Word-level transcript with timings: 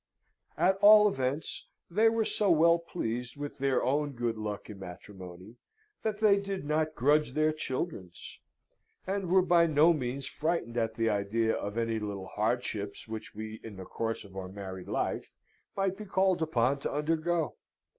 ]At 0.67 0.77
all 0.77 1.07
events, 1.07 1.67
they 1.87 2.09
were 2.09 2.25
so 2.25 2.49
well 2.49 2.79
pleased 2.79 3.37
with 3.37 3.59
their 3.59 3.83
own 3.83 4.13
good 4.13 4.35
luck 4.35 4.67
in 4.67 4.79
matrimony, 4.79 5.57
that 6.01 6.17
they 6.17 6.39
did 6.39 6.65
not 6.65 6.95
grudge 6.95 7.33
their 7.33 7.53
children's, 7.53 8.39
and 9.05 9.29
were 9.29 9.43
by 9.43 9.67
no 9.67 9.93
means 9.93 10.25
frightened 10.25 10.75
at 10.75 10.95
the 10.95 11.07
idea 11.11 11.53
of 11.53 11.77
any 11.77 11.99
little 11.99 12.25
hardships 12.33 13.07
which 13.07 13.35
we 13.35 13.59
in 13.63 13.75
the 13.75 13.85
course 13.85 14.23
of 14.23 14.35
our 14.35 14.49
married 14.49 14.87
life 14.87 15.31
might 15.77 15.95
be 15.97 16.05
called 16.05 16.41
upon 16.41 16.79
to 16.79 16.91
undergo. 16.91 17.55